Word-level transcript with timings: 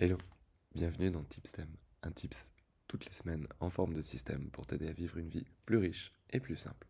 Hello, 0.00 0.18
bienvenue 0.74 1.12
dans 1.12 1.22
Tipstem, 1.22 1.68
un 2.02 2.10
tips 2.10 2.52
toutes 2.88 3.06
les 3.06 3.12
semaines 3.12 3.46
en 3.60 3.70
forme 3.70 3.94
de 3.94 4.00
système 4.00 4.50
pour 4.50 4.66
t'aider 4.66 4.88
à 4.88 4.92
vivre 4.92 5.18
une 5.18 5.28
vie 5.28 5.46
plus 5.66 5.76
riche 5.76 6.12
et 6.30 6.40
plus 6.40 6.56
simple. 6.56 6.88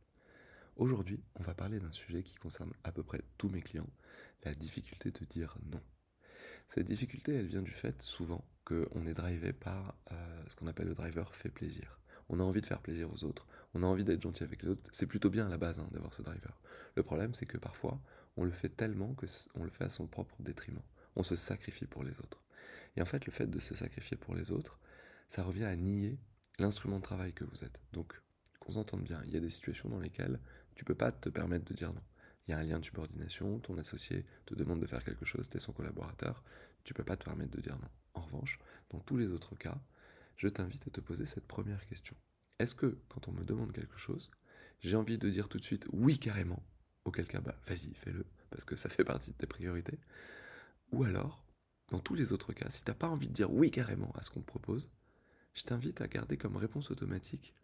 Aujourd'hui, 0.77 1.23
on 1.35 1.43
va 1.43 1.53
parler 1.53 1.79
d'un 1.79 1.93
sujet 1.93 2.23
qui 2.23 2.37
concerne 2.37 2.73
à 2.83 2.93
peu 2.93 3.03
près 3.03 3.21
tous 3.37 3.51
mes 3.51 3.61
clients, 3.61 3.91
la 4.45 4.55
difficulté 4.55 5.11
de 5.11 5.23
dire 5.27 5.59
non. 5.71 5.83
Cette 6.67 6.87
difficulté, 6.87 7.35
elle 7.35 7.47
vient 7.47 7.61
du 7.61 7.73
fait 7.73 8.01
souvent 8.01 8.43
qu'on 8.65 9.05
est 9.07 9.13
drivé 9.13 9.53
par 9.53 9.95
euh, 10.11 10.45
ce 10.49 10.57
qu'on 10.57 10.67
appelle 10.67 10.89
le 10.89 10.95
driver 10.95 11.35
fait 11.35 11.51
plaisir. 11.51 12.01
On 12.31 12.41
a 12.41 12.43
envie 12.43 12.63
de 12.63 12.67
faire 12.67 12.81
plaisir 12.81 13.13
aux 13.13 13.23
autres, 13.25 13.47
on 13.75 13.83
a 13.83 13.87
envie 13.87 14.05
d'être 14.05 14.23
gentil 14.23 14.45
avec 14.45 14.63
les 14.63 14.71
autres, 14.71 14.89
c'est 14.93 15.07
plutôt 15.07 15.29
bien 15.29 15.45
à 15.45 15.51
la 15.51 15.59
base 15.59 15.79
hein, 15.79 15.89
d'avoir 15.93 16.15
ce 16.15 16.23
driver. 16.23 16.59
Le 16.95 17.03
problème, 17.03 17.35
c'est 17.35 17.45
que 17.45 17.59
parfois, 17.59 18.01
on 18.39 18.45
le 18.45 18.51
fait 18.51 18.71
tellement 18.71 19.13
que 19.13 19.27
on 19.57 19.63
le 19.63 19.71
fait 19.71 19.85
à 19.85 19.91
son 19.91 20.07
propre 20.07 20.37
détriment. 20.41 20.81
On 21.17 21.23
se 21.23 21.37
sacrifie 21.37 21.87
pour 21.87 22.03
les 22.03 22.19
autres. 22.19 22.44
Et 22.97 23.03
en 23.03 23.05
fait, 23.05 23.27
le 23.27 23.33
fait 23.33 23.47
de 23.47 23.59
se 23.59 23.75
sacrifier 23.75 24.17
pour 24.17 24.35
les 24.35 24.51
autres, 24.51 24.79
ça 25.29 25.43
revient 25.43 25.65
à 25.65 25.77
nier 25.77 26.19
l'instrument 26.59 26.99
de 26.99 27.03
travail 27.03 27.33
que 27.33 27.45
vous 27.45 27.65
êtes. 27.65 27.81
Donc, 27.93 28.21
qu'on 28.61 28.73
s'entende 28.73 29.03
bien, 29.03 29.23
il 29.27 29.33
y 29.33 29.37
a 29.37 29.41
des 29.41 29.51
situations 29.51 29.89
dans 29.89 29.99
lesquelles 29.99 30.41
tu 30.75 30.85
peux 30.85 30.95
pas 30.95 31.13
te 31.13 31.29
permettre 31.29 31.65
de 31.65 31.75
dire 31.75 31.93
non. 31.93 32.03
Il 32.47 32.51
y 32.51 32.55
a 32.55 32.59
un 32.59 32.63
lien 32.63 32.79
de 32.79 32.85
subordination, 32.85 33.59
ton 33.59 33.79
associé 33.79 34.27
te 34.47 34.55
demande 34.55 34.81
de 34.81 34.87
faire 34.87 35.03
quelque 35.03 35.25
chose, 35.25 35.49
tu 35.49 35.57
es 35.57 35.61
son 35.61 35.73
collaborateur, 35.73 36.43
tu 36.85 36.93
peux 36.93 37.05
pas 37.05 37.17
te 37.17 37.25
permettre 37.25 37.57
de 37.57 37.61
dire 37.61 37.79
non. 37.79 37.89
En 38.15 38.21
revanche, 38.23 38.59
dans 38.91 39.01
tous 39.01 39.17
les 39.17 39.29
autres 39.29 39.57
cas, 39.57 39.81
je 40.37 40.49
t'invite 40.49 40.87
à 40.87 40.91
te 40.91 41.01
poser 41.01 41.27
cette 41.27 41.47
première 41.47 41.85
question. 41.87 42.17
Est-ce 42.59 42.75
que, 42.75 42.99
quand 43.09 43.29
on 43.29 43.33
me 43.33 43.45
demande 43.45 43.73
quelque 43.73 43.99
chose, 43.99 44.31
j'ai 44.81 44.97
envie 44.97 45.19
de 45.19 45.31
dire 45.31 45.49
tout 45.49 45.59
de 45.59 45.65
suite 45.65 45.87
oui 45.93 46.19
carrément, 46.19 46.63
auquel 47.05 47.27
cas, 47.27 47.41
bah 47.41 47.59
vas-y, 47.67 47.95
fais-le, 47.95 48.27
parce 48.51 48.65
que 48.65 48.77
ça 48.77 48.89
fait 48.89 49.05
partie 49.05 49.31
de 49.31 49.37
tes 49.37 49.47
priorités, 49.47 49.99
ou 50.93 51.05
alors, 51.05 51.44
dans 51.91 52.01
tous 52.01 52.15
les 52.15 52.33
autres 52.33 52.53
cas, 52.53 52.71
si 52.71 52.83
t'as 52.83 52.95
pas 52.95 53.09
envie 53.09 53.29
de 53.29 53.33
dire 53.33 53.53
oui 53.53 53.71
carrément 53.71 54.13
à 54.13 54.23
ce 54.23 54.31
qu'on 54.31 54.41
te 54.41 54.47
propose, 54.47 54.91
je 55.55 55.63
t'invite 55.63 56.01
à 56.01 56.09
garder 56.09 56.37
comme 56.37 56.57
réponse 56.57 56.91
automatique 56.91 57.55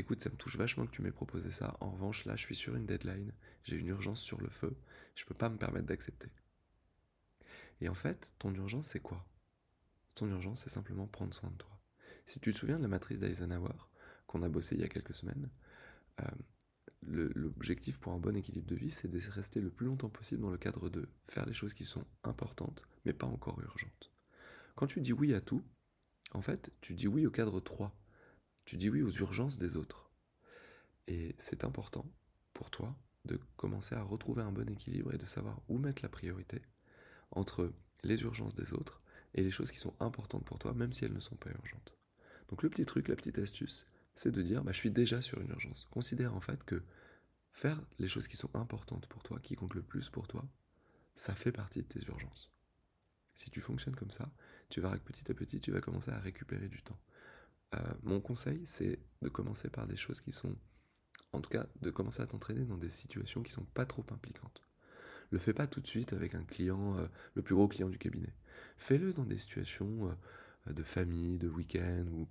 Écoute, 0.00 0.22
ça 0.22 0.30
me 0.30 0.36
touche 0.36 0.56
vachement 0.56 0.86
que 0.86 0.92
tu 0.92 1.02
m'aies 1.02 1.10
proposé 1.10 1.50
ça. 1.50 1.76
En 1.80 1.90
revanche, 1.90 2.24
là, 2.24 2.34
je 2.34 2.40
suis 2.40 2.56
sur 2.56 2.74
une 2.74 2.86
deadline, 2.86 3.34
j'ai 3.64 3.76
une 3.76 3.88
urgence 3.88 4.22
sur 4.22 4.40
le 4.40 4.48
feu, 4.48 4.74
je 5.14 5.26
peux 5.26 5.34
pas 5.34 5.50
me 5.50 5.58
permettre 5.58 5.88
d'accepter. 5.88 6.30
Et 7.82 7.88
en 7.90 7.94
fait, 7.94 8.34
ton 8.38 8.54
urgence, 8.54 8.88
c'est 8.88 9.00
quoi? 9.00 9.26
Ton 10.14 10.28
urgence, 10.28 10.62
c'est 10.62 10.70
simplement 10.70 11.06
prendre 11.06 11.34
soin 11.34 11.50
de 11.50 11.56
toi. 11.56 11.78
Si 12.24 12.40
tu 12.40 12.50
te 12.54 12.58
souviens 12.58 12.78
de 12.78 12.82
la 12.82 12.88
matrice 12.88 13.18
d'Eisenhower 13.18 13.76
qu'on 14.26 14.42
a 14.42 14.48
bossé 14.48 14.74
il 14.74 14.80
y 14.80 14.84
a 14.84 14.88
quelques 14.88 15.14
semaines, 15.14 15.50
euh, 16.22 16.24
l'objectif 17.06 17.98
pour 17.98 18.12
un 18.12 18.18
bon 18.18 18.36
équilibre 18.36 18.66
de 18.66 18.76
vie, 18.76 18.90
c'est 18.90 19.08
de 19.08 19.18
rester 19.30 19.60
le 19.60 19.70
plus 19.70 19.86
longtemps 19.86 20.10
possible 20.10 20.42
dans 20.42 20.50
le 20.50 20.58
cadre 20.58 20.88
de 20.90 21.08
faire 21.28 21.46
les 21.46 21.54
choses 21.54 21.74
qui 21.74 21.84
sont 21.84 22.04
importantes, 22.24 22.82
mais 23.04 23.12
pas 23.12 23.26
encore 23.26 23.60
urgentes. 23.60 24.10
Quand 24.74 24.86
tu 24.86 25.00
dis 25.00 25.12
oui 25.12 25.34
à 25.34 25.40
tout, 25.40 25.62
en 26.32 26.42
fait, 26.42 26.72
tu 26.80 26.94
dis 26.94 27.08
oui 27.08 27.26
au 27.26 27.30
cadre 27.30 27.60
3. 27.60 27.94
Tu 28.64 28.76
dis 28.76 28.88
oui 28.88 29.02
aux 29.02 29.10
urgences 29.10 29.58
des 29.58 29.76
autres. 29.76 30.10
Et 31.08 31.34
c'est 31.38 31.64
important 31.64 32.06
pour 32.52 32.70
toi 32.70 32.94
de 33.24 33.40
commencer 33.56 33.94
à 33.94 34.02
retrouver 34.02 34.42
un 34.42 34.52
bon 34.52 34.68
équilibre 34.70 35.12
et 35.12 35.18
de 35.18 35.26
savoir 35.26 35.60
où 35.68 35.78
mettre 35.78 36.02
la 36.02 36.08
priorité 36.08 36.62
entre 37.32 37.72
les 38.02 38.20
urgences 38.22 38.54
des 38.54 38.72
autres 38.72 39.02
et 39.34 39.42
les 39.42 39.50
choses 39.50 39.70
qui 39.70 39.78
sont 39.78 39.94
importantes 40.00 40.44
pour 40.44 40.58
toi, 40.58 40.72
même 40.72 40.92
si 40.92 41.04
elles 41.04 41.12
ne 41.12 41.20
sont 41.20 41.36
pas 41.36 41.50
urgentes. 41.50 41.94
Donc 42.48 42.62
le 42.62 42.70
petit 42.70 42.86
truc, 42.86 43.08
la 43.08 43.16
petite 43.16 43.38
astuce, 43.38 43.86
c'est 44.20 44.30
de 44.30 44.42
dire 44.42 44.62
bah, 44.62 44.72
je 44.72 44.76
suis 44.76 44.90
déjà 44.90 45.22
sur 45.22 45.40
une 45.40 45.48
urgence. 45.48 45.86
Considère 45.90 46.34
en 46.34 46.42
fait 46.42 46.62
que 46.64 46.82
faire 47.52 47.80
les 47.98 48.06
choses 48.06 48.28
qui 48.28 48.36
sont 48.36 48.54
importantes 48.54 49.06
pour 49.06 49.22
toi, 49.22 49.40
qui 49.40 49.56
comptent 49.56 49.74
le 49.74 49.82
plus 49.82 50.10
pour 50.10 50.28
toi, 50.28 50.46
ça 51.14 51.34
fait 51.34 51.52
partie 51.52 51.80
de 51.80 51.86
tes 51.86 52.04
urgences. 52.06 52.50
Si 53.32 53.48
tu 53.48 53.62
fonctionnes 53.62 53.96
comme 53.96 54.10
ça, 54.10 54.30
tu 54.68 54.82
que 54.82 54.98
petit 54.98 55.30
à 55.30 55.34
petit, 55.34 55.58
tu 55.58 55.72
vas 55.72 55.80
commencer 55.80 56.10
à 56.10 56.18
récupérer 56.18 56.68
du 56.68 56.82
temps. 56.82 56.98
Euh, 57.74 57.78
mon 58.02 58.20
conseil, 58.20 58.60
c'est 58.66 58.98
de 59.22 59.30
commencer 59.30 59.70
par 59.70 59.86
des 59.86 59.96
choses 59.96 60.20
qui 60.20 60.32
sont, 60.32 60.54
en 61.32 61.40
tout 61.40 61.48
cas, 61.48 61.66
de 61.80 61.90
commencer 61.90 62.20
à 62.20 62.26
t'entraîner 62.26 62.66
dans 62.66 62.76
des 62.76 62.90
situations 62.90 63.42
qui 63.42 63.52
sont 63.52 63.64
pas 63.64 63.86
trop 63.86 64.04
impliquantes. 64.10 64.68
Le 65.30 65.38
fais 65.38 65.54
pas 65.54 65.66
tout 65.66 65.80
de 65.80 65.86
suite 65.86 66.12
avec 66.12 66.34
un 66.34 66.44
client, 66.44 66.98
euh, 66.98 67.06
le 67.36 67.40
plus 67.40 67.54
gros 67.54 67.68
client 67.68 67.88
du 67.88 67.96
cabinet. 67.96 68.34
Fais-le 68.76 69.14
dans 69.14 69.24
des 69.24 69.38
situations 69.38 70.14
euh, 70.68 70.72
de 70.74 70.82
famille, 70.82 71.38
de 71.38 71.48
week-end, 71.48 72.04
ou 72.12 72.28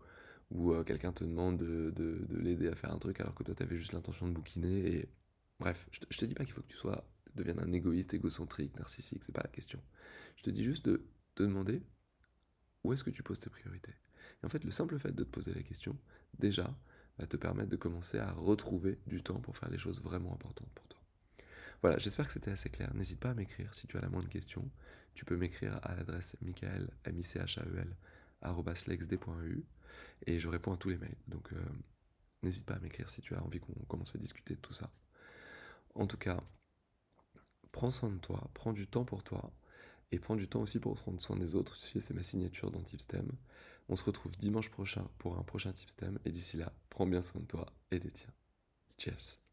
où 0.51 0.73
euh, 0.73 0.83
quelqu'un 0.83 1.11
te 1.11 1.23
demande 1.23 1.57
de, 1.57 2.27
l'aider 2.29 2.67
à 2.67 2.75
faire 2.75 2.91
un 2.91 2.99
truc 2.99 3.19
alors 3.19 3.35
que 3.35 3.43
toi 3.43 3.53
tu 3.55 3.63
avais 3.63 3.77
juste 3.77 3.93
l'intention 3.93 4.27
de 4.27 4.33
bouquiner. 4.33 4.95
Et 4.95 5.09
bref, 5.59 5.87
je, 5.91 5.99
te 5.99 6.25
dis 6.25 6.33
pas 6.33 6.45
qu'il 6.45 6.53
faut 6.53 6.61
que 6.61 6.67
tu 6.67 6.77
sois 6.77 7.05
deviennes 7.35 7.59
un 7.59 7.71
égoïste, 7.71 8.13
égocentrique, 8.13 8.75
narcissique, 8.77 9.23
c'est 9.23 9.35
pas 9.35 9.43
la 9.43 9.49
question. 9.49 9.79
Je 10.37 10.43
te 10.43 10.49
dis 10.49 10.63
juste 10.63 10.85
de 10.85 11.05
te 11.35 11.43
demander 11.43 11.83
où 12.83 12.93
est-ce 12.93 13.03
que 13.03 13.11
tu 13.11 13.23
poses 13.23 13.39
tes 13.39 13.49
priorités. 13.49 13.93
Et 14.41 14.45
en 14.45 14.49
fait, 14.49 14.63
le 14.63 14.71
simple 14.71 14.97
fait 14.97 15.13
de 15.13 15.23
te 15.23 15.29
poser 15.29 15.53
la 15.53 15.61
question, 15.61 15.97
déjà, 16.39 16.75
va 17.17 17.27
te 17.27 17.37
permettre 17.37 17.69
de 17.69 17.75
commencer 17.75 18.17
à 18.17 18.31
retrouver 18.31 18.99
du 19.05 19.21
temps 19.21 19.39
pour 19.39 19.57
faire 19.57 19.69
les 19.69 19.77
choses 19.77 20.01
vraiment 20.01 20.33
importantes 20.33 20.69
pour 20.73 20.87
toi. 20.87 20.99
Voilà, 21.81 21.97
j'espère 21.97 22.27
que 22.27 22.33
c'était 22.33 22.51
assez 22.51 22.69
clair. 22.69 22.93
N'hésite 22.93 23.19
pas 23.19 23.29
à 23.29 23.33
m'écrire 23.33 23.73
si 23.73 23.87
tu 23.87 23.97
as 23.97 24.01
la 24.01 24.09
moindre 24.09 24.29
question. 24.29 24.69
Tu 25.13 25.25
peux 25.25 25.37
m'écrire 25.37 25.79
à 25.83 25.95
l'adresse 25.95 26.35
michael, 26.41 26.89
m 27.05 27.17
i 27.17 27.23
c 27.23 27.39
h 27.39 27.59
a 27.59 27.63
e 27.63 27.77
l 27.77 27.95
et 30.25 30.39
je 30.39 30.47
réponds 30.47 30.73
à 30.73 30.77
tous 30.77 30.89
les 30.89 30.97
mails. 30.97 31.17
Donc 31.27 31.51
euh, 31.53 31.61
n'hésite 32.43 32.65
pas 32.65 32.75
à 32.75 32.79
m'écrire 32.79 33.09
si 33.09 33.21
tu 33.21 33.35
as 33.35 33.43
envie 33.43 33.59
qu'on 33.59 33.73
commence 33.87 34.15
à 34.15 34.17
discuter 34.17 34.55
de 34.55 34.59
tout 34.59 34.73
ça. 34.73 34.91
En 35.95 36.07
tout 36.07 36.17
cas, 36.17 36.41
prends 37.71 37.91
soin 37.91 38.09
de 38.09 38.17
toi, 38.17 38.49
prends 38.53 38.73
du 38.73 38.87
temps 38.87 39.05
pour 39.05 39.23
toi 39.23 39.51
et 40.11 40.19
prends 40.19 40.35
du 40.35 40.47
temps 40.47 40.61
aussi 40.61 40.79
pour 40.79 40.95
prendre 40.95 41.21
soin 41.21 41.37
des 41.37 41.55
autres. 41.55 41.75
C'est 41.75 42.13
ma 42.13 42.23
signature 42.23 42.71
dans 42.71 42.81
Tipstem. 42.81 43.31
On 43.89 43.95
se 43.95 44.03
retrouve 44.03 44.35
dimanche 44.37 44.69
prochain 44.69 45.07
pour 45.17 45.37
un 45.37 45.43
prochain 45.43 45.73
Tipstem 45.73 46.19
et 46.25 46.31
d'ici 46.31 46.57
là, 46.57 46.73
prends 46.89 47.07
bien 47.07 47.21
soin 47.21 47.41
de 47.41 47.47
toi 47.47 47.65
et 47.91 47.99
des 47.99 48.11
tiens. 48.11 48.33
Cheers 48.97 49.48